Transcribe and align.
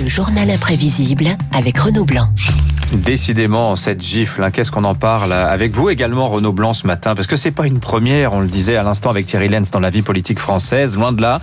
Le 0.00 0.08
journal 0.08 0.50
imprévisible 0.50 1.36
avec 1.52 1.78
Renaud 1.78 2.04
Blanc. 2.04 2.28
Décidément, 2.92 3.76
cette 3.76 4.02
gifle, 4.02 4.42
hein, 4.42 4.50
qu'est-ce 4.50 4.70
qu'on 4.70 4.84
en 4.84 4.94
parle 4.94 5.32
avec 5.32 5.72
vous 5.72 5.90
également, 5.90 6.26
Renaud 6.28 6.52
Blanc, 6.52 6.72
ce 6.72 6.86
matin? 6.86 7.14
Parce 7.14 7.26
que 7.26 7.36
c'est 7.36 7.50
pas 7.50 7.66
une 7.66 7.80
première, 7.80 8.32
on 8.32 8.40
le 8.40 8.48
disait 8.48 8.76
à 8.76 8.82
l'instant 8.82 9.10
avec 9.10 9.26
Thierry 9.26 9.48
Lenz 9.48 9.70
dans 9.70 9.80
la 9.80 9.90
vie 9.90 10.02
politique 10.02 10.38
française, 10.38 10.96
loin 10.96 11.12
de 11.12 11.20
là. 11.20 11.40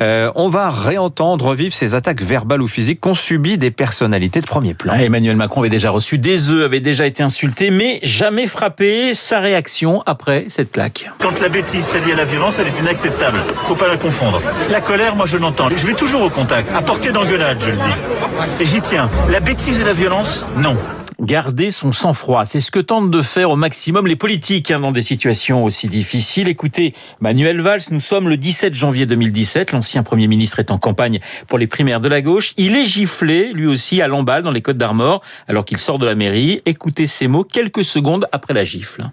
Euh, 0.00 0.30
on 0.34 0.48
va 0.48 0.70
réentendre 0.70 1.44
revivre 1.44 1.74
ces 1.74 1.94
attaques 1.94 2.22
verbales 2.22 2.62
ou 2.62 2.66
physiques 2.66 3.00
qu'ont 3.00 3.14
subies 3.14 3.58
des 3.58 3.70
personnalités 3.70 4.40
de 4.40 4.46
premier 4.46 4.72
plan. 4.72 4.94
Ah, 4.96 5.02
Emmanuel 5.02 5.36
Macron 5.36 5.60
avait 5.60 5.70
déjà 5.70 5.90
reçu 5.90 6.18
des 6.18 6.50
œufs, 6.50 6.64
avait 6.64 6.80
déjà 6.80 7.06
été 7.06 7.22
insulté, 7.22 7.70
mais 7.70 8.00
jamais 8.02 8.46
frappé. 8.46 9.12
Sa 9.14 9.40
réaction 9.40 10.02
après 10.06 10.46
cette 10.48 10.72
claque. 10.72 11.10
Quand 11.18 11.40
la 11.40 11.48
bêtise 11.48 11.84
s'allie 11.84 12.12
à 12.12 12.16
la 12.16 12.24
violence, 12.24 12.58
elle 12.58 12.68
est 12.68 12.80
inacceptable. 12.80 13.40
Faut 13.62 13.74
pas 13.74 13.88
la 13.88 13.96
confondre. 13.96 14.40
La 14.70 14.80
colère, 14.80 15.16
moi 15.16 15.26
je 15.26 15.36
l'entends. 15.36 15.68
Je 15.68 15.86
vais 15.86 15.94
toujours 15.94 16.22
au 16.22 16.30
contact, 16.30 16.68
à 16.74 16.82
portée 16.82 17.12
d'engueulade, 17.12 17.58
je 17.60 17.70
le 17.70 17.76
dis. 17.76 18.25
Et 18.60 18.64
j'y 18.64 18.80
tiens. 18.80 19.10
La 19.30 19.40
bêtise 19.40 19.80
et 19.80 19.84
la 19.84 19.92
violence, 19.92 20.44
non 20.56 20.76
garder 21.20 21.70
son 21.70 21.92
sang-froid. 21.92 22.44
C'est 22.44 22.60
ce 22.60 22.70
que 22.70 22.78
tentent 22.78 23.10
de 23.10 23.22
faire 23.22 23.50
au 23.50 23.56
maximum 23.56 24.06
les 24.06 24.16
politiques 24.16 24.70
hein, 24.70 24.80
dans 24.80 24.92
des 24.92 25.02
situations 25.02 25.64
aussi 25.64 25.88
difficiles. 25.88 26.48
Écoutez, 26.48 26.94
Manuel 27.20 27.60
Valls, 27.60 27.82
nous 27.90 28.00
sommes 28.00 28.28
le 28.28 28.36
17 28.36 28.74
janvier 28.74 29.06
2017. 29.06 29.72
L'ancien 29.72 30.02
Premier 30.02 30.26
ministre 30.26 30.58
est 30.58 30.70
en 30.70 30.78
campagne 30.78 31.20
pour 31.48 31.58
les 31.58 31.66
primaires 31.66 32.00
de 32.00 32.08
la 32.08 32.20
gauche. 32.20 32.52
Il 32.56 32.76
est 32.76 32.84
giflé, 32.84 33.52
lui 33.52 33.66
aussi, 33.66 34.02
à 34.02 34.08
Lamballe, 34.08 34.42
dans 34.42 34.50
les 34.50 34.62
Côtes 34.62 34.78
d'Armor, 34.78 35.22
alors 35.48 35.64
qu'il 35.64 35.78
sort 35.78 35.98
de 35.98 36.06
la 36.06 36.14
mairie. 36.14 36.62
Écoutez 36.66 37.06
ces 37.06 37.28
mots 37.28 37.44
quelques 37.44 37.84
secondes 37.84 38.26
après 38.32 38.54
la 38.54 38.64
gifle. 38.64 39.08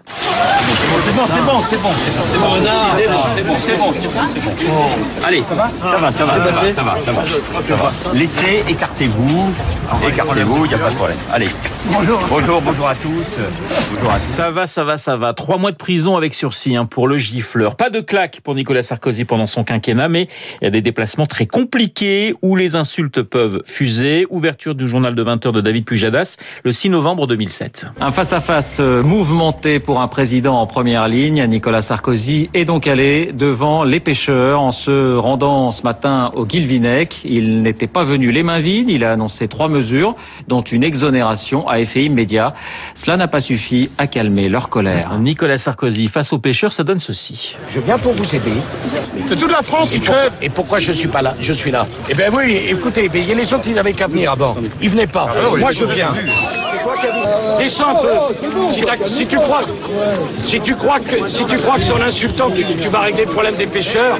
C'est 1.04 1.14
bon, 1.14 1.26
c'est 1.26 1.42
bon, 1.42 1.60
c'est 1.68 1.76
bon, 1.76 1.90
c'est 2.02 2.38
bon, 2.38 2.50
c'est 3.34 3.42
bon, 3.42 3.54
c'est 3.64 3.78
bon, 3.78 3.92
c'est 4.32 4.66
bon. 4.66 5.24
Allez, 5.24 5.42
ça 5.48 5.54
va, 5.54 5.70
ça 5.80 5.98
va, 5.98 6.12
ça 6.12 6.24
va, 6.24 6.52
ça 6.72 6.82
va, 6.82 6.96
ça 7.04 7.12
va. 7.12 8.14
Laissez, 8.14 8.64
écartez-vous, 8.68 9.54
écartez-vous, 10.06 10.64
il 10.64 10.68
n'y 10.68 10.74
a 10.74 10.78
pas 10.78 10.90
de 10.90 10.94
problème. 10.94 11.18
Allez. 11.32 11.48
Bonjour. 11.92 12.20
Bonjour, 12.28 12.62
bonjour 12.62 12.88
à 12.88 12.94
tous. 12.94 13.24
Bonjour 13.94 14.10
à 14.10 14.14
tous. 14.14 14.20
Ça 14.20 14.50
va, 14.50 14.66
ça 14.66 14.84
va, 14.84 14.96
ça 14.96 15.16
va. 15.16 15.34
Trois 15.34 15.58
mois 15.58 15.70
de 15.70 15.76
prison 15.76 16.16
avec 16.16 16.32
sursis 16.34 16.76
hein, 16.76 16.86
pour 16.86 17.08
le 17.08 17.16
gifleur. 17.16 17.76
Pas 17.76 17.90
de 17.90 18.00
claque 18.00 18.40
pour 18.42 18.54
Nicolas 18.54 18.82
Sarkozy 18.82 19.24
pendant 19.24 19.46
son 19.46 19.64
quinquennat, 19.64 20.08
mais 20.08 20.28
il 20.60 20.64
y 20.64 20.66
a 20.66 20.70
des 20.70 20.80
déplacements 20.80 21.26
très 21.26 21.46
compliqués 21.46 22.34
où 22.42 22.56
les 22.56 22.76
insultes 22.76 23.22
peuvent 23.22 23.62
fuser. 23.66 24.26
Ouverture 24.30 24.74
du 24.74 24.88
journal 24.88 25.14
de 25.14 25.24
20h 25.24 25.52
de 25.52 25.60
David 25.60 25.84
Pujadas 25.84 26.36
le 26.64 26.72
6 26.72 26.90
novembre 26.90 27.26
2007. 27.26 27.86
Un 28.00 28.12
face-à-face 28.12 28.80
-face 28.80 29.02
mouvementé 29.02 29.80
pour 29.80 30.00
un 30.00 30.08
président 30.08 30.54
en 30.54 30.66
première 30.66 31.08
ligne. 31.08 31.44
Nicolas 31.46 31.82
Sarkozy 31.82 32.50
est 32.54 32.64
donc 32.64 32.86
allé 32.86 33.32
devant 33.32 33.84
les 33.84 34.00
pêcheurs 34.00 34.60
en 34.60 34.72
se 34.72 35.16
rendant 35.16 35.72
ce 35.72 35.82
matin 35.82 36.30
au 36.34 36.46
Guilvinec. 36.46 37.20
Il 37.24 37.62
n'était 37.62 37.86
pas 37.86 38.04
venu 38.04 38.32
les 38.32 38.42
mains 38.42 38.60
vides. 38.60 38.88
Il 38.88 39.04
a 39.04 39.12
annoncé 39.12 39.48
trois 39.48 39.68
mesures, 39.78 40.14
dont 40.48 40.62
une 40.76 40.84
exonération 40.90 41.58
à 41.68 41.74
effet 41.80 42.04
immédiat. 42.04 42.48
Cela 42.94 43.16
n'a 43.16 43.28
pas 43.28 43.40
suffi 43.40 43.80
à 43.98 44.06
calmer 44.06 44.48
leur 44.48 44.66
colère. 44.68 45.08
Nicolas 45.18 45.58
Sarkozy 45.58 46.06
face 46.08 46.32
aux 46.32 46.38
pêcheurs, 46.38 46.72
ça 46.72 46.84
donne 46.88 47.00
ceci. 47.00 47.56
Je 47.74 47.80
viens 47.80 47.98
pour 47.98 48.14
vous 48.14 48.30
aider. 48.38 48.58
C'est 49.28 49.38
toute 49.42 49.50
la 49.58 49.62
France 49.62 49.90
qui 49.90 50.00
crève. 50.00 50.32
Et 50.40 50.50
pourquoi 50.58 50.78
je 50.78 50.92
suis 50.92 51.08
pas 51.08 51.22
là? 51.22 51.34
Je 51.40 51.52
suis 51.52 51.70
là. 51.70 51.86
Eh 52.08 52.14
bien 52.14 52.28
oui, 52.32 52.46
écoutez, 52.74 53.10
il 53.12 53.28
y 53.28 53.32
a 53.32 53.34
les 53.34 53.52
autres 53.52 53.64
qui 53.64 53.74
n'avaient 53.78 53.92
qu'à 53.92 54.06
venir 54.06 54.32
avant. 54.32 54.56
Ils 54.80 54.90
venaient 54.90 55.14
pas. 55.18 55.26
Moi 55.58 55.70
je 55.72 55.84
viens. 55.84 56.14
Descends 57.58 57.90
un 57.90 58.02
peu. 58.04 58.14
Si, 58.72 58.82
si, 59.18 59.26
tu 59.26 59.36
crois, 59.36 59.62
si 60.44 60.60
tu 60.60 60.74
crois 60.76 61.00
que, 61.00 61.28
si 61.28 61.44
tu 61.46 61.56
crois 61.58 61.76
que 61.76 61.84
c'est 61.86 61.92
en 61.92 62.00
insultant 62.00 62.50
que 62.50 62.56
tu, 62.56 62.76
tu 62.82 62.88
vas 62.88 63.00
régler 63.00 63.24
le 63.24 63.32
problème 63.32 63.54
des 63.54 63.66
pêcheurs. 63.66 64.18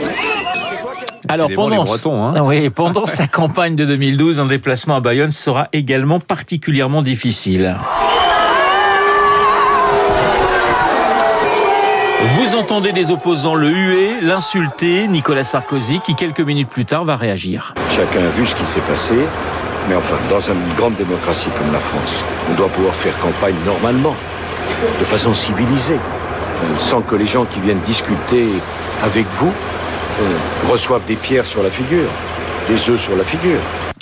Alors 1.29 1.49
pendant, 1.55 1.85
Bretons, 1.85 2.23
hein 2.23 2.41
oui, 2.43 2.69
pendant 2.71 3.07
sa 3.07 3.27
campagne 3.29 3.77
de 3.77 3.85
2012, 3.85 4.41
un 4.41 4.47
déplacement 4.47 4.97
à 4.97 5.01
Bayonne 5.01 5.31
sera 5.31 5.69
également 5.73 6.21
particulièrement 6.21 7.03
difficile. 7.03 7.77
Vous 12.39 12.55
entendez 12.57 12.93
des 12.93 13.11
opposants 13.11 13.55
le 13.55 13.69
huer, 13.69 14.21
l'insulter, 14.21 15.09
Nicolas 15.09 15.45
Sarkozy, 15.45 16.01
qui 16.01 16.15
quelques 16.15 16.41
minutes 16.41 16.69
plus 16.69 16.85
tard 16.85 17.05
va 17.05 17.17
réagir. 17.17 17.75
Chacun 17.91 18.25
a 18.25 18.31
vu 18.31 18.47
ce 18.47 18.55
qui 18.55 18.65
s'est 18.65 18.81
passé, 18.81 19.15
mais 19.89 19.95
enfin, 19.95 20.17
dans 20.31 20.41
une 20.41 20.75
grande 20.77 20.95
démocratie 20.97 21.49
comme 21.59 21.73
la 21.73 21.81
France, 21.81 22.21
on 22.51 22.55
doit 22.55 22.69
pouvoir 22.69 22.95
faire 22.95 23.19
campagne 23.19 23.55
normalement, 23.67 24.15
de 24.99 25.05
façon 25.05 25.33
civilisée, 25.35 25.99
sans 26.79 27.01
que 27.01 27.17
les 27.17 27.27
gens 27.27 27.45
qui 27.45 27.61
viennent 27.61 27.81
discuter 27.87 28.49
avec 29.03 29.27
vous 29.31 29.53
euh, 29.53 29.84
reçoivent 30.69 31.05
des 31.07 31.17
pierres 31.17 31.47
sur 31.47 31.63
la 31.63 31.71
figure, 31.71 32.09
des 32.69 32.91
œufs 32.91 33.01
sur 33.01 33.17
la 33.17 33.25
figure. 33.25 33.61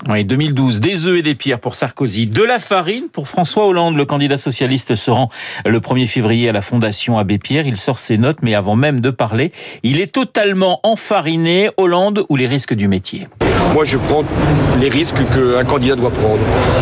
Oui, 0.09 0.25
2012, 0.25 0.81
des 0.81 1.07
œufs 1.07 1.19
et 1.19 1.23
des 1.23 1.37
pierres 1.37 1.61
pour 1.61 1.77
Sarkozy, 1.77 2.27
de 2.27 2.43
la 2.43 2.59
farine 2.59 3.05
pour 3.13 3.29
François 3.29 3.69
Hollande. 3.69 3.97
Le 3.97 4.05
candidat 4.05 4.37
socialiste 4.37 4.97
se 4.97 5.13
rend 5.13 5.31
le 5.65 5.79
1er 5.79 6.09
février 6.09 6.49
à 6.49 6.53
la 6.53 6.61
Fondation 6.61 7.19
Abbé 7.19 7.39
Pierre. 7.39 7.67
Il 7.67 7.77
sort 7.77 8.01
ses 8.01 8.19
notes, 8.19 8.39
mais 8.43 8.57
avant 8.57 8.75
même 8.75 8.99
de 8.99 9.11
parler, 9.11 9.53
il 9.85 10.01
est 10.01 10.13
totalement 10.13 10.81
enfariné. 10.83 11.71
Hollande 11.77 12.25
ou 12.29 12.35
les 12.35 12.49
risques 12.49 12.75
du 12.75 12.89
métier? 12.89 13.29
Moi, 13.75 13.85
je 13.85 13.97
prends 13.97 14.25
les 14.81 14.89
risques 14.89 15.17
qu'un 15.35 15.65
candidat 15.65 15.97
doit 15.97 16.11
prendre. 16.11 16.41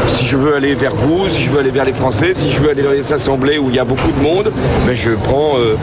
Si 0.09 0.25
je 0.25 0.37
veux 0.37 0.55
aller 0.55 0.75
vers 0.75 0.95
vous, 0.95 1.29
si 1.29 1.43
je 1.43 1.51
veux 1.51 1.61
aller 1.61 1.71
vers 1.71 1.85
les 1.85 1.93
Français, 1.93 2.33
si 2.35 2.51
je 2.51 2.61
veux 2.61 2.71
aller 2.71 2.83
dans 2.83 2.91
les 2.91 3.13
assemblées 3.13 3.59
où 3.59 3.69
il 3.69 3.77
y 3.77 3.79
a 3.79 3.85
beaucoup 3.85 4.11
de 4.11 4.21
monde, 4.21 4.53
ben 4.87 4.97
je 4.97 5.11
prends 5.11 5.59
euh, 5.59 5.77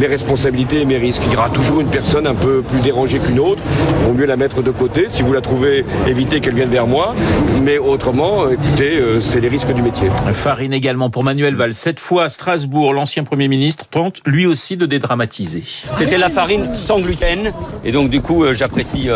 mes 0.00 0.06
responsabilités 0.06 0.80
et 0.80 0.84
mes 0.84 0.96
risques. 0.96 1.22
Il 1.26 1.32
y 1.32 1.36
aura 1.36 1.50
toujours 1.50 1.80
une 1.80 1.88
personne 1.88 2.26
un 2.26 2.34
peu 2.34 2.62
plus 2.62 2.80
dérangée 2.80 3.18
qu'une 3.18 3.40
autre. 3.40 3.62
Il 4.00 4.06
vaut 4.06 4.12
mieux 4.12 4.26
la 4.26 4.36
mettre 4.36 4.62
de 4.62 4.70
côté. 4.70 5.06
Si 5.08 5.22
vous 5.22 5.32
la 5.32 5.40
trouvez, 5.40 5.84
évitez 6.06 6.40
qu'elle 6.40 6.54
vienne 6.54 6.70
vers 6.70 6.86
moi. 6.86 7.14
Mais 7.62 7.78
autrement, 7.78 8.48
écoutez, 8.48 8.98
euh, 8.98 9.20
c'est 9.20 9.40
les 9.40 9.48
risques 9.48 9.72
du 9.72 9.82
métier. 9.82 10.08
Farine 10.32 10.72
également 10.72 11.10
pour 11.10 11.24
Manuel 11.24 11.56
Valls. 11.56 11.74
Cette 11.74 12.00
fois, 12.00 12.24
à 12.24 12.28
Strasbourg, 12.28 12.92
l'ancien 12.92 13.24
Premier 13.24 13.48
ministre 13.48 13.86
tente 13.90 14.20
lui 14.24 14.46
aussi 14.46 14.76
de 14.76 14.86
dédramatiser. 14.86 15.62
C'était 15.94 16.18
la 16.18 16.28
farine 16.28 16.68
sans 16.74 17.00
gluten. 17.00 17.52
Et 17.84 17.92
donc, 17.92 18.10
du 18.10 18.20
coup, 18.20 18.44
euh, 18.44 18.54
j'apprécie 18.54 19.08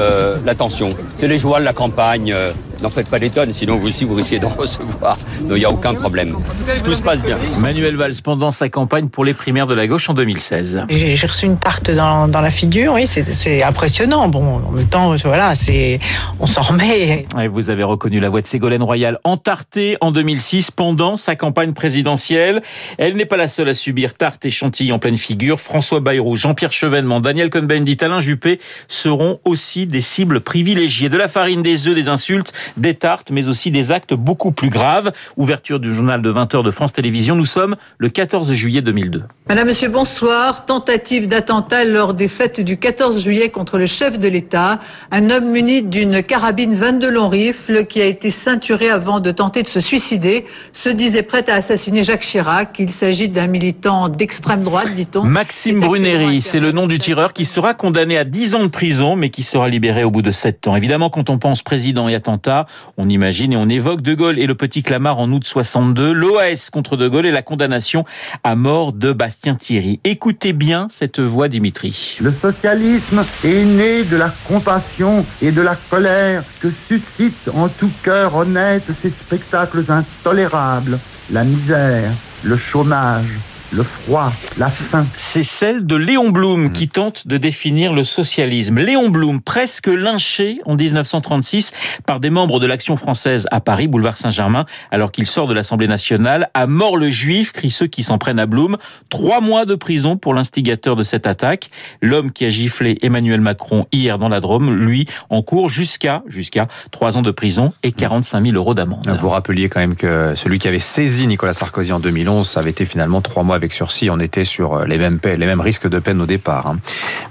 l'attention. 0.44 0.91
C'est 1.16 1.28
les 1.28 1.39
joies 1.39 1.61
de 1.61 1.65
la 1.65 1.75
campagne. 1.75 2.34
N'en 2.83 2.91
faites 2.91 3.09
pas 3.09 3.19
des 3.19 3.31
tonnes, 3.31 3.53
sinon 3.53 3.77
vous 3.77 3.89
aussi 3.89 4.05
vous 4.05 4.15
risquez 4.15 4.39
d'en 4.39 4.49
recevoir. 4.59 5.16
Donc 5.43 5.56
il 5.56 5.61
n'y 5.61 5.65
a 5.65 5.71
aucun 5.71 5.94
problème. 5.94 6.37
Tout 6.84 6.94
se 6.94 7.03
passe 7.03 7.21
bien. 7.22 7.37
Manuel 7.61 7.97
Valls 7.97 8.22
pendant 8.22 8.50
sa 8.50 8.69
campagne 8.69 9.09
pour 9.09 9.25
les 9.25 9.34
primaires 9.34 9.66
de 9.66 9.75
la 9.75 9.87
gauche 9.87 10.09
en 10.09 10.15
2016. 10.15 10.84
J'ai 10.89 11.27
reçu 11.27 11.47
une 11.47 11.59
tarte 11.59 11.91
dans, 11.91 12.28
dans 12.28 12.41
la 12.41 12.50
figure, 12.50 12.94
oui, 12.94 13.06
c'est 13.06 13.62
impressionnant. 13.62 14.28
Bon, 14.28 14.62
en 14.69 14.71
même 14.71 14.87
temps, 14.87 15.15
voilà, 15.25 15.55
c'est 15.55 16.00
on 16.41 16.47
s'en 16.47 16.62
remet. 16.62 17.27
Et 17.41 17.49
vous 17.49 17.71
avez 17.71 17.83
reconnu 17.83 18.21
la 18.21 18.28
voix 18.28 18.41
de 18.41 18.47
Ségolène 18.47 18.83
Royal 18.83 19.19
entartée 19.25 19.97
en 20.00 20.12
2006 20.12 20.71
pendant 20.71 21.16
sa 21.16 21.37
campagne 21.37 21.72
présidentielle. 21.72 22.62
Elle 22.99 23.15
n'est 23.15 23.27
pas 23.27 23.37
la 23.37 23.49
seule 23.49 23.69
à 23.69 23.75
subir 23.75 24.15
tarte 24.15 24.45
et 24.45 24.50
chantilly 24.50 24.93
en 24.93 24.99
pleine 24.99 25.19
figure. 25.19 25.60
François 25.60 26.00
Bayrou, 26.00 26.37
Jean-Pierre 26.37 26.72
Chevènement, 26.72 27.21
Daniel 27.21 27.50
Cohn-Bendit, 27.50 27.99
Alain 28.03 28.21
Juppé 28.21 28.60
seront 28.87 29.41
aussi 29.45 29.87
des 29.87 30.00
cibles 30.00 30.41
privilégiées. 30.41 31.09
De 31.09 31.16
la 31.16 31.28
farine, 31.28 31.62
des 31.62 31.89
œufs, 31.89 31.95
des 31.95 32.09
insultes, 32.09 32.53
des 32.76 32.94
tartes, 32.94 33.30
mais 33.30 33.48
aussi 33.48 33.70
des 33.70 33.92
actes 33.92 34.14
beaucoup 34.14 34.52
plus 34.52 34.70
graves. 34.70 35.12
Ouverture 35.36 35.80
du 35.80 35.92
journal 35.92 36.22
de 36.22 36.32
20h 36.32 36.62
de 36.62 36.70
France 36.70 36.92
Télévisions. 36.92 37.34
Nous 37.34 37.44
sommes 37.44 37.76
le 37.98 38.08
14 38.08 38.52
juillet 38.52 38.82
2002. 38.82 39.22
Madame, 39.48 39.68
Monsieur, 39.68 39.88
bonsoir. 39.88 40.66
Tentative 40.66 41.28
d'attentat 41.28 41.84
lors 41.84 42.14
des 42.14 42.28
fêtes 42.28 42.60
du 42.60 42.78
14 42.78 43.22
juillet 43.22 43.50
contre 43.50 43.78
le 43.78 43.86
chef 43.86 44.18
de 44.18 44.28
l'État. 44.28 44.80
Un 45.10 45.30
homme 45.30 45.50
muni 45.50 45.82
d'une 45.82 46.22
carabine 46.22 46.74
22 46.74 47.10
long 47.10 47.28
rifle 47.28 47.86
qui 47.86 48.00
a 48.00 48.06
été 48.06 48.30
ceinturé 48.30 48.90
avant 48.90 49.20
de 49.20 49.30
tenter 49.30 49.62
de 49.62 49.68
se 49.68 49.80
suicider 49.80 50.44
se 50.72 50.90
disait 50.90 51.22
prêt 51.22 51.44
à 51.48 51.54
assassiner 51.54 52.02
Jacques 52.02 52.22
Chirac. 52.22 52.76
Il 52.78 52.92
s'agit 52.92 53.28
d'un 53.28 53.46
militant 53.46 54.08
d'extrême 54.08 54.62
droite, 54.62 54.94
dit-on. 54.94 55.24
Maxime 55.24 55.80
Bruneri, 55.80 56.42
c'est 56.42 56.60
le 56.60 56.72
nom 56.72 56.86
du 56.86 56.98
tireur 56.98 57.32
qui 57.32 57.44
sera 57.44 57.74
condamné 57.74 58.18
à 58.18 58.24
10 58.24 58.54
ans 58.54 58.62
de 58.62 58.68
prison, 58.68 59.16
mais 59.16 59.30
qui 59.30 59.42
sera 59.42 59.68
libéré 59.68 60.04
au 60.04 60.10
bout 60.10 60.22
de 60.22 60.30
7 60.30 60.68
ans. 60.68 60.76
Évidemment, 60.76 61.10
quand 61.10 61.30
on 61.30 61.38
pense 61.38 61.62
président 61.62 62.08
et 62.08 62.14
attentat, 62.14 62.57
on 62.96 63.09
imagine 63.09 63.53
et 63.53 63.56
on 63.56 63.68
évoque 63.68 64.03
De 64.03 64.15
Gaulle 64.15 64.38
et 64.38 64.47
le 64.47 64.54
petit 64.54 64.83
Clamart 64.83 65.18
en 65.18 65.30
août 65.33 65.44
62, 65.44 66.12
l'OAS 66.12 66.71
contre 66.72 66.97
De 66.97 67.09
Gaulle 67.09 67.27
et 67.27 67.30
la 67.30 67.42
condamnation 67.42 68.04
à 68.44 68.56
mort 68.56 68.92
de 68.92 69.12
Bastien 69.12 69.54
Thierry. 69.54 70.00
Écoutez 70.04 70.53
bien 70.53 70.88
cette 70.91 71.21
voix, 71.21 71.48
Dimitri. 71.48 72.18
Le 72.21 72.33
socialisme 72.33 73.24
est 73.44 73.65
né 73.65 74.04
de 74.04 74.16
la 74.16 74.33
compassion 74.47 75.24
et 75.42 75.53
de 75.53 75.62
la 75.62 75.77
colère 75.91 76.44
que 76.60 76.68
suscitent 76.88 77.48
en 77.54 77.68
tout 77.68 77.91
cœur 78.03 78.34
honnête 78.34 78.84
ces 79.03 79.10
spectacles 79.10 79.84
intolérables. 79.88 80.98
La 81.30 81.44
misère, 81.44 82.12
le 82.42 82.56
chômage, 82.56 83.38
le 83.70 83.82
froid, 83.82 84.32
la 84.56 84.68
faim. 84.68 85.06
C'est 85.15 85.42
celle 85.42 85.84
de 85.84 85.97
Léon 85.97 86.30
Blum 86.30 86.72
qui 86.72 86.88
tente 86.88 87.26
de 87.26 87.36
définir 87.36 87.92
le 87.92 88.04
socialisme. 88.04 88.78
Léon 88.78 89.10
Blum, 89.10 89.41
presque 89.41 89.88
lynché 89.88 90.60
en 90.65 90.74
1936 90.74 91.72
par 92.06 92.20
des 92.20 92.30
membres 92.30 92.60
de 92.60 92.66
l'Action 92.66 92.97
française 92.97 93.47
à 93.50 93.60
Paris, 93.60 93.88
boulevard 93.88 94.16
Saint-Germain, 94.16 94.65
alors 94.91 95.12
qu'il 95.12 95.26
sort 95.26 95.47
de 95.47 95.54
l'Assemblée 95.54 95.88
nationale. 95.88 96.50
À 96.54 96.66
mort 96.66 96.97
le 96.97 97.10
juif, 97.10 97.53
crient 97.53 97.70
ceux 97.70 97.86
qui 97.86 98.03
s'en 98.03 98.18
prennent 98.18 98.38
à 98.38 98.47
Blum. 98.47 98.76
Trois 99.09 99.41
mois 99.41 99.65
de 99.65 99.74
prison 99.74 100.16
pour 100.16 100.34
l'instigateur 100.34 100.97
de 100.97 101.03
cette 101.03 101.26
attaque. 101.26 101.71
L'homme 102.00 102.32
qui 102.32 102.44
a 102.44 102.50
giflé 102.50 102.98
Emmanuel 103.03 103.41
Macron 103.41 103.86
hier 103.92 104.18
dans 104.18 104.28
la 104.28 104.41
Drôme, 104.41 104.74
lui, 104.74 105.06
en 105.30 105.42
cours 105.42 105.68
jusqu'à 105.68 106.22
jusqu'à 106.26 106.68
trois 106.91 107.16
ans 107.16 107.22
de 107.22 107.30
prison 107.30 107.72
et 107.82 107.92
45 107.92 108.42
000 108.42 108.54
euros 108.56 108.74
d'amende. 108.74 109.06
Vous 109.21 109.28
rappeliez 109.28 109.68
quand 109.68 109.80
même 109.80 109.97
que 109.97 110.34
celui 110.34 110.59
qui 110.59 110.68
avait 110.68 110.78
saisi 110.78 111.26
Nicolas 111.26 111.54
Sarkozy 111.54 111.92
en 111.92 112.00
2011, 112.00 112.48
ça 112.48 112.60
avait 112.60 112.71
été 112.71 112.84
finalement 112.84 113.21
trois 113.21 113.42
mois 113.42 113.58
avec 113.59 113.72
sursis. 113.72 114.09
On 114.10 114.19
était 114.21 114.45
sur 114.45 114.87
les 114.87 114.97
mêmes, 114.99 115.19
les 115.25 115.37
mêmes 115.47 115.60
risques 115.60 115.89
de 115.89 115.99
peine 115.99 116.21
au 116.22 116.27
départ. 116.27 116.66
hein. 116.66 116.78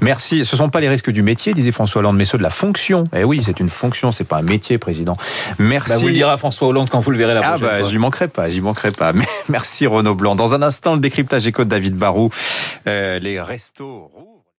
Merci. 0.02 0.46
Ce 0.46 0.56
sont 0.56 0.70
pas 0.70 0.80
les 0.80 0.90
risques 0.90 1.10
du 1.10 1.24
métier, 1.24 1.54
disait 1.54 1.72
François 1.72 2.00
Hollande, 2.00 2.18
mais 2.18 2.26
ceux 2.26 2.38
de 2.38 2.44
la 2.44 2.50
fonction. 2.52 3.06
Eh 3.16 3.24
oui, 3.24 3.42
c'est 3.44 3.60
une 3.60 3.70
fonction, 3.70 4.12
c'est 4.12 4.24
pas 4.26 4.38
un 4.38 4.42
métier, 4.44 4.78
président. 4.78 5.18
Merci. 5.58 5.90
Bah, 5.92 5.98
vous 5.98 6.08
le 6.08 6.14
direz 6.14 6.32
à 6.32 6.38
François 6.38 6.68
Hollande 6.68 6.90
quand 6.90 7.00
vous 7.00 7.12
le 7.12 7.18
verrez 7.18 7.34
la 7.34 7.40
Ah 7.44 7.50
prochaine 7.54 7.68
bah 7.68 7.80
fois. 7.80 7.90
j'y 7.90 7.98
manquerai 7.98 8.28
pas, 8.28 8.50
j'y 8.50 8.62
manquerai 8.62 8.92
pas. 8.92 9.14
Mais 9.14 9.26
merci 9.50 9.88
Renaud 9.88 10.14
Blanc. 10.16 10.36
Dans 10.36 10.54
un 10.54 10.62
instant, 10.62 10.94
le 10.94 11.00
décryptage 11.00 11.48
éco 11.48 11.64
de 11.64 11.70
David 11.70 11.96
Barou, 11.96 12.30
Euh, 12.88 13.18
les 13.20 13.40
restos 13.42 14.12
rouges. 14.14 14.37